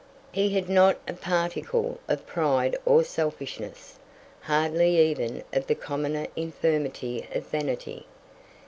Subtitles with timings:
[0.31, 3.99] He had not a particle of pride or selfishness,
[4.39, 8.07] hardly even of the commoner infirmity of vanity.